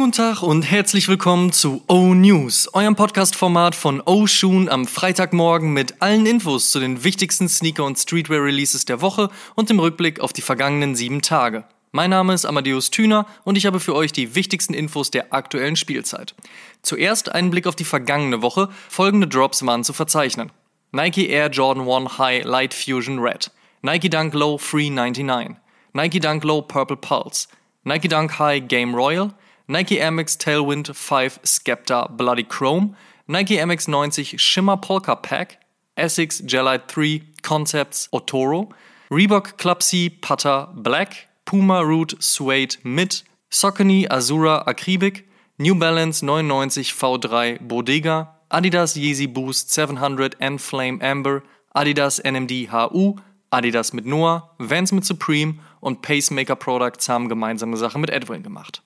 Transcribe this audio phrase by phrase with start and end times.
[0.00, 4.86] Schönen guten Tag und herzlich willkommen zu O News, eurem Podcast-Format von O Shoon am
[4.86, 10.20] Freitagmorgen mit allen Infos zu den wichtigsten Sneaker- und Streetwear-Releases der Woche und dem Rückblick
[10.20, 11.64] auf die vergangenen sieben Tage.
[11.92, 15.76] Mein Name ist Amadeus Thüner und ich habe für euch die wichtigsten Infos der aktuellen
[15.76, 16.34] Spielzeit.
[16.80, 18.70] Zuerst einen Blick auf die vergangene Woche.
[18.88, 20.50] Folgende Drops waren zu verzeichnen.
[20.92, 23.50] Nike Air Jordan 1 High Light Fusion Red,
[23.82, 25.56] Nike Dunk Low Free 99,
[25.92, 27.48] Nike Dunk Low Purple Pulse,
[27.84, 29.34] Nike Dunk High Game Royal,
[29.70, 32.96] Nike Air Max Tailwind 5 Skepta Bloody Chrome,
[33.28, 35.58] Nike MX 90 Shimmer Polka Pack,
[35.96, 38.70] Essex Gelite 3 Concepts Otoro,
[39.12, 45.22] Reebok Club C Putter Black, Puma Root Suede Mid, Saucony Azura Akribik,
[45.56, 51.44] New Balance 99 V3 Bodega, Adidas Yeezy Boost 700 and Flame Amber,
[51.76, 53.20] Adidas NMD HU,
[53.52, 58.82] Adidas mit Noah, Vans mit Supreme und Pacemaker Products haben gemeinsame Sache mit Edwin gemacht.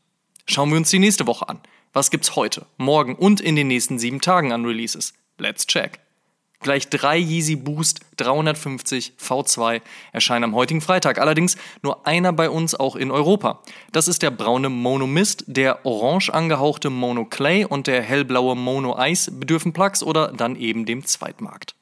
[0.46, 1.60] Schauen wir uns die nächste Woche an.
[1.94, 5.14] Was gibt's heute, morgen und in den nächsten sieben Tagen an Releases?
[5.38, 6.00] Let's check.
[6.60, 9.80] Gleich drei Yeezy Boost 350 V2
[10.12, 11.18] erscheinen am heutigen Freitag.
[11.18, 13.62] Allerdings nur einer bei uns auch in Europa.
[13.92, 18.96] Das ist der braune Mono Mist, der orange angehauchte Mono Clay und der hellblaue Mono
[18.98, 21.74] Ice bedürfen Plugs oder dann eben dem Zweitmarkt.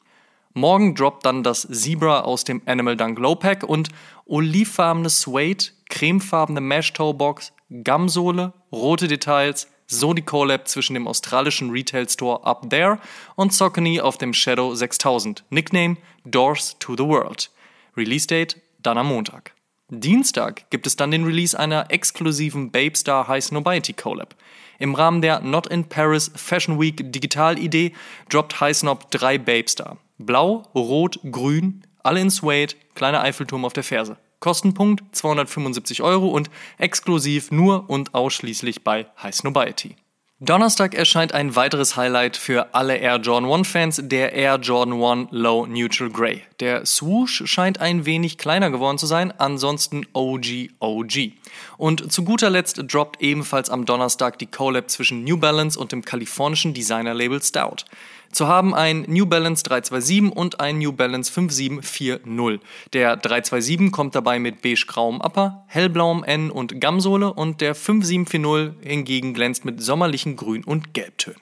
[0.55, 3.89] Morgen droppt dann das Zebra aus dem Animal Dunk Low Pack und
[4.27, 11.71] olivfarbene Suede, cremefarbene Mesh Toe Box, Gumsohle, rote Details, so die Collab zwischen dem australischen
[11.71, 12.99] Retail Store Up There
[13.35, 15.45] und Saucony auf dem Shadow 6000.
[15.49, 17.51] Nickname Doors to the World.
[17.97, 19.53] Release Date dann am Montag.
[19.89, 24.35] Dienstag gibt es dann den Release einer exklusiven Babestar High Snobiety Collab.
[24.79, 27.93] Im Rahmen der Not in Paris Fashion Week Digital Idee
[28.29, 29.99] droppt High Snob drei Babestar.
[30.19, 34.17] Blau, Rot, Grün, alle in Suede, kleiner Eiffelturm auf der Ferse.
[34.43, 39.97] Kostenpunkt 275 Euro und exklusiv nur und ausschließlich bei High Snobiety.
[40.45, 45.29] Donnerstag erscheint ein weiteres Highlight für alle Air Jordan 1 Fans, der Air Jordan 1
[45.31, 46.43] Low Neutral Grey.
[46.59, 51.35] Der Swoosh scheint ein wenig kleiner geworden zu sein, ansonsten OG OG.
[51.77, 56.05] Und zu guter Letzt droppt ebenfalls am Donnerstag die Collab zwischen New Balance und dem
[56.05, 57.85] kalifornischen Designer-Label Stout.
[58.33, 62.61] Zu haben ein New Balance 327 und ein New Balance 5740.
[62.95, 69.35] Der 327 kommt dabei mit beige-grauem Upper, hellblauem N und Gamsohle und der 5740 hingegen
[69.35, 71.41] glänzt mit sommerlichen Grün- und Gelbtönen.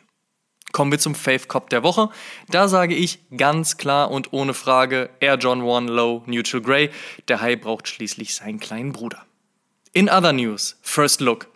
[0.72, 2.10] Kommen wir zum Fave Cop der Woche.
[2.48, 6.90] Da sage ich ganz klar und ohne Frage Air John 1 Low Neutral Grey.
[7.28, 9.24] Der Hai braucht schließlich seinen kleinen Bruder.
[9.92, 11.48] In other news, First Look.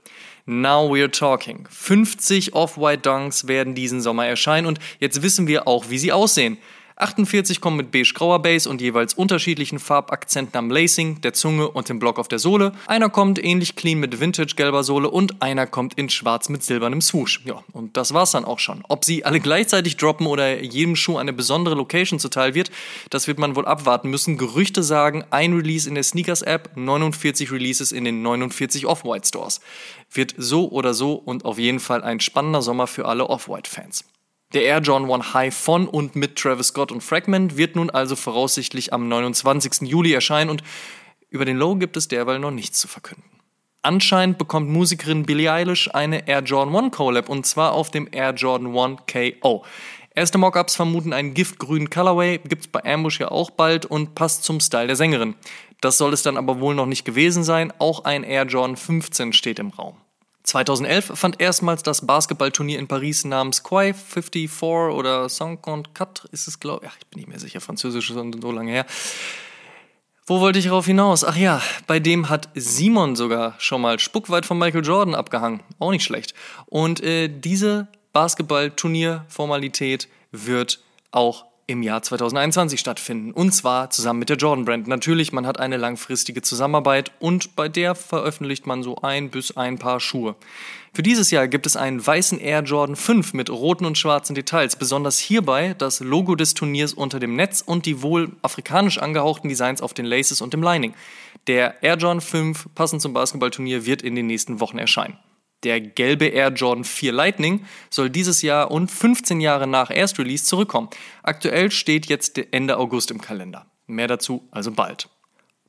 [0.46, 1.66] Now we're talking.
[1.70, 6.58] 50 Off-White Dunks werden diesen Sommer erscheinen und jetzt wissen wir auch, wie sie aussehen.
[6.96, 11.98] 48 kommen mit beige-grauer Base und jeweils unterschiedlichen Farbakzenten am Lacing, der Zunge und dem
[11.98, 12.72] Block auf der Sohle.
[12.86, 17.40] Einer kommt ähnlich clean mit vintage-gelber Sohle und einer kommt in schwarz mit silbernem Swoosh.
[17.44, 18.84] Ja, und das war's dann auch schon.
[18.88, 22.70] Ob sie alle gleichzeitig droppen oder jedem Schuh eine besondere Location zuteil wird,
[23.10, 24.38] das wird man wohl abwarten müssen.
[24.38, 29.60] Gerüchte sagen, ein Release in der Sneakers-App, 49 Releases in den 49 Off-White Stores.
[30.12, 34.04] Wird so oder so und auf jeden Fall ein spannender Sommer für alle Off-White-Fans.
[34.54, 38.14] Der Air John 1 High von und mit Travis Scott und Fragment wird nun also
[38.14, 39.88] voraussichtlich am 29.
[39.88, 40.62] Juli erscheinen und
[41.28, 43.24] über den Low gibt es derweil noch nichts zu verkünden.
[43.82, 48.30] Anscheinend bekommt Musikerin Billie Eilish eine Air Jordan 1 Collab und zwar auf dem Air
[48.34, 49.64] Jordan 1 KO.
[50.14, 54.60] Erste Mockups vermuten einen giftgrünen Colorway, gibt's bei Ambush ja auch bald und passt zum
[54.60, 55.34] Style der Sängerin.
[55.80, 59.32] Das soll es dann aber wohl noch nicht gewesen sein, auch ein Air Jordan 15
[59.32, 59.96] steht im Raum.
[60.44, 66.86] 2011 fand erstmals das Basketballturnier in Paris namens Quai 54 oder Saint-Concat ist es, glaube
[66.86, 66.92] ich.
[67.00, 68.86] ich bin nicht mehr sicher, Französisch ist so lange her.
[70.26, 71.22] Wo wollte ich darauf hinaus?
[71.24, 75.60] Ach ja, bei dem hat Simon sogar schon mal spuckweit von Michael Jordan abgehangen.
[75.78, 76.32] Auch nicht schlecht.
[76.66, 80.80] Und äh, diese Basketballturnier-Formalität wird
[81.10, 83.32] auch im Jahr 2021 stattfinden.
[83.32, 84.86] Und zwar zusammen mit der Jordan Brand.
[84.86, 89.78] Natürlich, man hat eine langfristige Zusammenarbeit und bei der veröffentlicht man so ein bis ein
[89.78, 90.34] paar Schuhe.
[90.92, 94.76] Für dieses Jahr gibt es einen weißen Air Jordan 5 mit roten und schwarzen Details.
[94.76, 99.80] Besonders hierbei das Logo des Turniers unter dem Netz und die wohl afrikanisch angehauchten Designs
[99.80, 100.94] auf den Laces und dem Lining.
[101.48, 105.18] Der Air Jordan 5, passend zum Basketballturnier, wird in den nächsten Wochen erscheinen.
[105.64, 110.90] Der gelbe Air Jordan 4 Lightning soll dieses Jahr und 15 Jahre nach Erstrelease zurückkommen.
[111.22, 113.66] Aktuell steht jetzt Ende August im Kalender.
[113.86, 115.08] Mehr dazu also bald.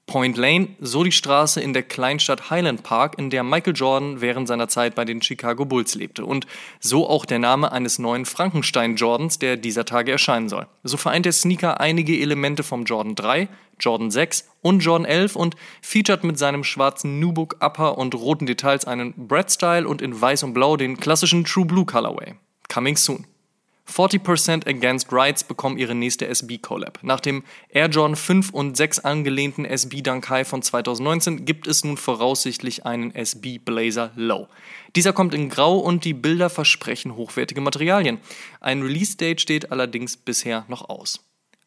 [0.07, 4.47] Point Lane, so die Straße in der Kleinstadt Highland Park, in der Michael Jordan während
[4.47, 6.25] seiner Zeit bei den Chicago Bulls lebte.
[6.25, 6.45] Und
[6.79, 10.67] so auch der Name eines neuen Frankenstein Jordans, der dieser Tage erscheinen soll.
[10.83, 13.47] So vereint der Sneaker einige Elemente vom Jordan 3,
[13.79, 18.85] Jordan 6 und Jordan 11 und featuret mit seinem schwarzen Nubuck Upper und roten Details
[18.85, 22.35] einen Brad-Style und in weiß und blau den klassischen True Blue Colorway.
[22.69, 23.25] Coming soon.
[23.89, 26.99] 40% Against Rights bekommen ihre nächste SB-Collab.
[27.03, 31.83] Nach dem Air Jordan 5 und 6 angelehnten SB Dunk High von 2019 gibt es
[31.83, 34.47] nun voraussichtlich einen SB Blazer Low.
[34.95, 38.19] Dieser kommt in Grau und die Bilder versprechen hochwertige Materialien.
[38.59, 41.19] Ein Release-Date steht allerdings bisher noch aus.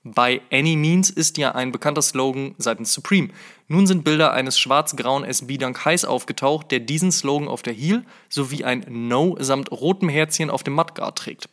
[0.05, 3.31] By any means ist ja ein bekannter Slogan seitens Supreme.
[3.67, 8.05] Nun sind Bilder eines schwarz-grauen SB Dunk Highs aufgetaucht, der diesen Slogan auf der Heel
[8.29, 11.49] sowie ein No samt rotem Herzchen auf dem Mudguard trägt.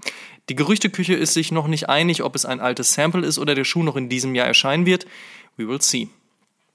[0.49, 3.63] Die Gerüchteküche ist sich noch nicht einig, ob es ein altes Sample ist oder der
[3.63, 5.05] Schuh noch in diesem Jahr erscheinen wird.
[5.57, 6.09] We will see.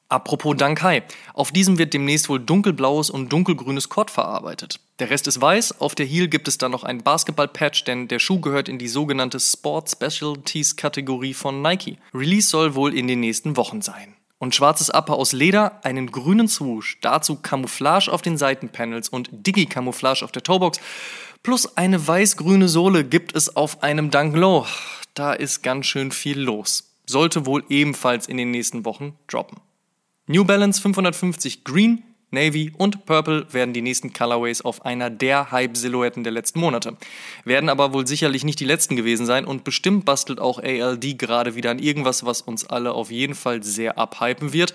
[0.09, 1.05] Apropos Dankai.
[1.35, 4.81] Auf diesem wird demnächst wohl dunkelblaues und dunkelgrünes Kord verarbeitet.
[4.99, 5.81] Der Rest ist weiß.
[5.81, 8.89] Auf der Heel gibt es dann noch ein Basketball-Patch, denn der Schuh gehört in die
[8.89, 11.99] sogenannte Sport Specialties Kategorie von Nike.
[12.13, 14.17] Release soll wohl in den nächsten Wochen sein.
[14.39, 20.25] Und schwarzes Upper aus Leder, einen grünen Swoosh, dazu Camouflage auf den Seitenpanels und Digi-Camouflage
[20.25, 20.81] auf der Toebox,
[21.43, 24.67] plus eine weiß-grüne Sohle gibt es auf einem Dunk Low.
[25.15, 26.93] Da ist ganz schön viel los.
[27.07, 29.59] Sollte wohl ebenfalls in den nächsten Wochen droppen.
[30.27, 36.23] New Balance 550 Green, Navy und Purple werden die nächsten Colorways auf einer der Hype-Silhouetten
[36.23, 36.97] der letzten Monate.
[37.45, 41.57] Werden aber wohl sicherlich nicht die letzten gewesen sein und bestimmt bastelt auch ALD gerade
[41.57, 44.75] wieder an irgendwas, was uns alle auf jeden Fall sehr abhypen wird.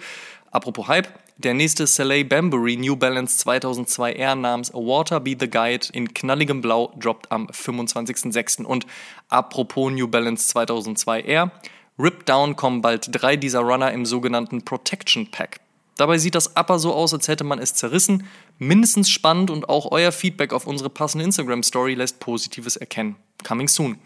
[0.55, 5.87] Apropos Hype, der nächste Soleil Bambury New Balance 2002 R namens Water Be the Guide
[5.91, 8.63] in knalligem Blau droppt am 25.06.
[8.63, 8.87] Und
[9.27, 11.51] apropos New Balance 2002 R,
[11.99, 15.59] Rip Down kommen bald drei dieser Runner im sogenannten Protection Pack.
[15.97, 18.25] Dabei sieht das Upper so aus, als hätte man es zerrissen.
[18.57, 23.17] Mindestens spannend und auch euer Feedback auf unsere passende Instagram-Story lässt Positives erkennen.
[23.45, 23.97] Coming soon.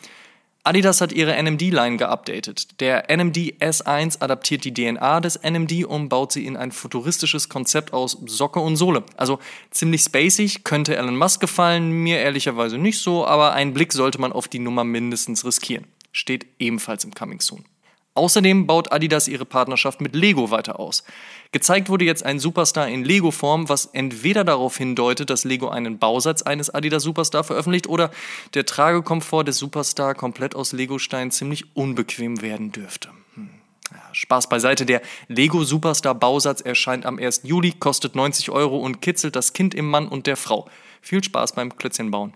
[0.69, 2.79] Adidas hat ihre NMD-Line geupdatet.
[2.79, 7.91] Der NMD S1 adaptiert die DNA des NMD und baut sie in ein futuristisches Konzept
[7.91, 9.03] aus Socke und Sohle.
[9.17, 9.39] Also
[9.71, 14.31] ziemlich spacig, könnte Elon Musk gefallen, mir ehrlicherweise nicht so, aber einen Blick sollte man
[14.31, 15.87] auf die Nummer mindestens riskieren.
[16.11, 17.65] Steht ebenfalls im Coming Soon.
[18.19, 21.05] Außerdem baut Adidas ihre Partnerschaft mit Lego weiter aus.
[21.53, 26.41] Gezeigt wurde jetzt ein Superstar in Lego-Form, was entweder darauf hindeutet, dass Lego einen Bausatz
[26.41, 28.11] eines Adidas Superstar veröffentlicht oder
[28.55, 33.07] der Tragekomfort des Superstar komplett aus Lego-Stein ziemlich unbequem werden dürfte.
[33.35, 33.51] Hm.
[34.11, 37.43] Spaß beiseite, der Lego Superstar Bausatz erscheint am 1.
[37.45, 40.67] Juli, kostet 90 Euro und kitzelt das Kind im Mann und der Frau.
[41.01, 42.33] Viel Spaß beim Klötzchenbauen.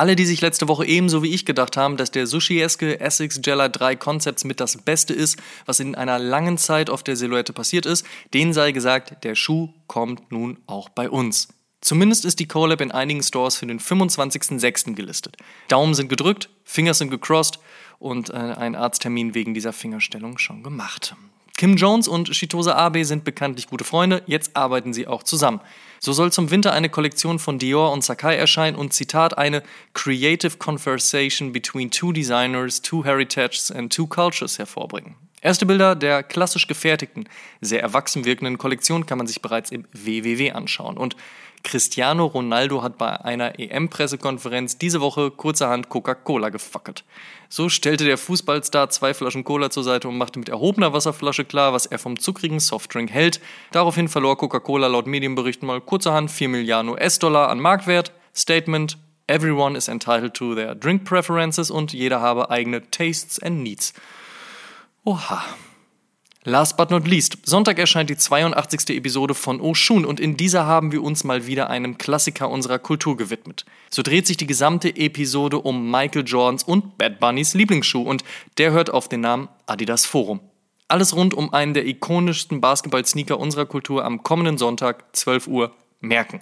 [0.00, 3.68] Alle, die sich letzte Woche ebenso wie ich gedacht haben, dass der Sushi-eske Essex Jella
[3.68, 7.84] 3 Concepts mit das Beste ist, was in einer langen Zeit auf der Silhouette passiert
[7.84, 11.48] ist, denen sei gesagt, der Schuh kommt nun auch bei uns.
[11.82, 14.94] Zumindest ist die Collab in einigen Stores für den 25.06.
[14.94, 15.36] gelistet.
[15.68, 17.58] Daumen sind gedrückt, Finger sind gecrossed
[17.98, 21.14] und äh, ein Arzttermin wegen dieser Fingerstellung schon gemacht.
[21.60, 25.60] Kim Jones und Shitosa Abe sind bekanntlich gute Freunde, jetzt arbeiten sie auch zusammen.
[25.98, 29.62] So soll zum Winter eine Kollektion von Dior und Sakai erscheinen und Zitat eine
[29.92, 35.16] Creative Conversation between two designers, two heritages and two cultures hervorbringen.
[35.42, 37.28] Erste Bilder der klassisch gefertigten,
[37.60, 40.96] sehr erwachsen wirkenden Kollektion kann man sich bereits im WWW anschauen.
[40.96, 41.14] Und
[41.62, 47.04] Cristiano Ronaldo hat bei einer EM-Pressekonferenz diese Woche kurzerhand Coca-Cola gefackelt.
[47.48, 51.72] So stellte der Fußballstar zwei Flaschen Cola zur Seite und machte mit erhobener Wasserflasche klar,
[51.72, 53.40] was er vom zuckrigen Softdrink hält.
[53.72, 58.12] Daraufhin verlor Coca-Cola laut Medienberichten mal kurzerhand 4 Milliarden US-Dollar an Marktwert.
[58.34, 58.96] Statement:
[59.26, 63.92] Everyone is entitled to their drink preferences und jeder habe eigene Tastes and Needs.
[65.04, 65.44] Oha.
[66.44, 68.96] Last but not least, Sonntag erscheint die 82.
[68.96, 73.18] Episode von Oshun und in dieser haben wir uns mal wieder einem Klassiker unserer Kultur
[73.18, 73.66] gewidmet.
[73.90, 78.24] So dreht sich die gesamte Episode um Michael Jordans und Bad Bunnys Lieblingsschuh und
[78.56, 80.40] der hört auf den Namen Adidas Forum.
[80.88, 86.40] Alles rund um einen der ikonischsten Basketball-Sneaker unserer Kultur am kommenden Sonntag, 12 Uhr, merken.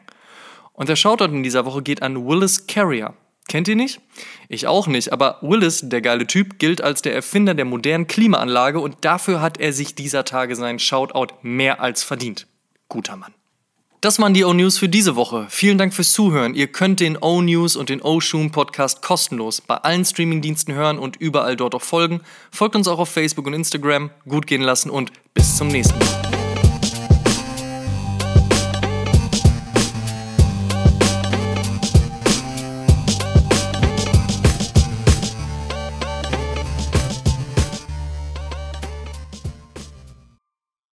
[0.74, 3.14] Und der Shoutout in dieser Woche geht an Willis Carrier.
[3.48, 4.00] Kennt ihr nicht?
[4.48, 8.78] Ich auch nicht, aber Willis, der geile Typ, gilt als der Erfinder der modernen Klimaanlage
[8.78, 12.46] und dafür hat er sich dieser Tage seinen Shoutout mehr als verdient.
[12.88, 13.32] Guter Mann.
[14.00, 15.46] Das waren die O-News für diese Woche.
[15.50, 16.54] Vielen Dank fürs Zuhören.
[16.54, 21.56] Ihr könnt den O-News und den O-Shoom Podcast kostenlos bei allen Streamingdiensten hören und überall
[21.56, 22.20] dort auch folgen.
[22.52, 24.10] Folgt uns auch auf Facebook und Instagram.
[24.28, 26.37] Gut gehen lassen und bis zum nächsten Mal.